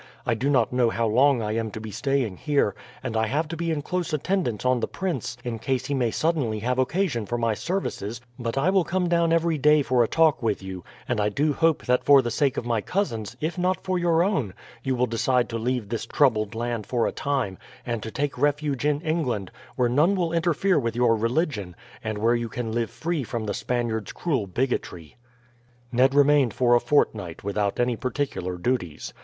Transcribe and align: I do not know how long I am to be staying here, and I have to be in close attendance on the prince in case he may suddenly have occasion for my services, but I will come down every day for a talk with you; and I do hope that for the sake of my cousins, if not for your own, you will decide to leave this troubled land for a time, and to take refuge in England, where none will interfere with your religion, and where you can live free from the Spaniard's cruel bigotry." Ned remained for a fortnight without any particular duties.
I 0.25 0.33
do 0.33 0.49
not 0.49 0.73
know 0.73 0.89
how 0.89 1.05
long 1.05 1.43
I 1.43 1.51
am 1.51 1.69
to 1.69 1.79
be 1.79 1.91
staying 1.91 2.37
here, 2.37 2.73
and 3.03 3.15
I 3.15 3.27
have 3.27 3.47
to 3.49 3.55
be 3.55 3.69
in 3.69 3.83
close 3.83 4.13
attendance 4.13 4.65
on 4.65 4.79
the 4.79 4.87
prince 4.87 5.37
in 5.43 5.59
case 5.59 5.85
he 5.85 5.93
may 5.93 6.09
suddenly 6.09 6.57
have 6.61 6.79
occasion 6.79 7.27
for 7.27 7.37
my 7.37 7.53
services, 7.53 8.19
but 8.39 8.57
I 8.57 8.71
will 8.71 8.83
come 8.83 9.07
down 9.07 9.31
every 9.31 9.59
day 9.59 9.83
for 9.83 10.03
a 10.03 10.07
talk 10.07 10.41
with 10.41 10.63
you; 10.63 10.83
and 11.07 11.21
I 11.21 11.29
do 11.29 11.53
hope 11.53 11.85
that 11.85 12.03
for 12.03 12.23
the 12.23 12.31
sake 12.31 12.57
of 12.57 12.65
my 12.65 12.81
cousins, 12.81 13.37
if 13.41 13.59
not 13.59 13.83
for 13.83 13.99
your 13.99 14.23
own, 14.23 14.55
you 14.81 14.95
will 14.95 15.05
decide 15.05 15.47
to 15.49 15.59
leave 15.59 15.89
this 15.89 16.07
troubled 16.07 16.55
land 16.55 16.87
for 16.87 17.05
a 17.05 17.11
time, 17.11 17.59
and 17.85 18.01
to 18.01 18.09
take 18.09 18.39
refuge 18.39 18.83
in 18.83 19.01
England, 19.01 19.51
where 19.75 19.87
none 19.87 20.15
will 20.15 20.33
interfere 20.33 20.79
with 20.79 20.95
your 20.95 21.15
religion, 21.15 21.75
and 22.03 22.17
where 22.17 22.33
you 22.33 22.49
can 22.49 22.71
live 22.71 22.89
free 22.89 23.21
from 23.21 23.45
the 23.45 23.53
Spaniard's 23.53 24.13
cruel 24.13 24.47
bigotry." 24.47 25.15
Ned 25.91 26.15
remained 26.15 26.55
for 26.55 26.73
a 26.73 26.79
fortnight 26.81 27.43
without 27.43 27.79
any 27.79 27.95
particular 27.95 28.57
duties. 28.57 29.13